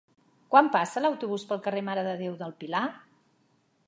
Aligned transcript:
Quan 0.53 0.69
passa 0.75 1.03
l'autobús 1.05 1.45
pel 1.51 1.61
carrer 1.67 1.83
Mare 1.89 2.05
de 2.07 2.15
Déu 2.23 2.39
del 2.39 2.57
Pilar? 2.65 2.85